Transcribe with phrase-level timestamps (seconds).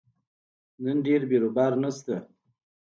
[0.83, 2.15] نن ډېر بیروبار نشته